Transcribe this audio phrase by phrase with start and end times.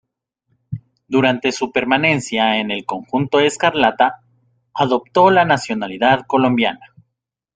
[1.07, 4.21] Durante su permanencia en el conjunto escarlata,
[4.73, 6.87] adoptó la nacionalidad colombiana.